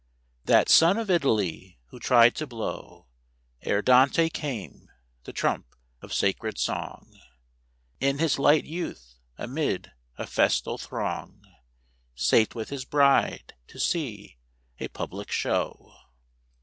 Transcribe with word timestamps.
_That 0.45 0.67
son 0.67 0.97
of 0.97 1.11
Italy 1.11 1.77
who 1.89 1.99
tried 1.99 2.33
to 2.37 2.47
blow, 2.47 3.05
Ere 3.61 3.83
Dante 3.83 4.29
came, 4.29 4.89
the 5.25 5.31
trump 5.31 5.75
of 6.01 6.11
sacred 6.11 6.57
song, 6.57 7.19
In 7.99 8.17
his 8.17 8.39
light 8.39 8.63
youth 8.65 9.19
amid 9.37 9.91
a 10.17 10.25
festal 10.25 10.79
throng 10.79 11.43
Sate 12.15 12.55
with 12.55 12.69
his 12.69 12.83
bride 12.83 13.53
to 13.67 13.79
see 13.79 14.39
a 14.79 14.87
public 14.87 15.29
show. 15.29 15.93